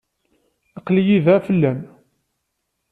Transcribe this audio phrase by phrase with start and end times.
[0.77, 1.81] Aql-iyi da fell-am.